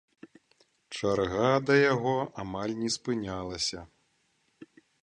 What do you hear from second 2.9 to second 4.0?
спынялася.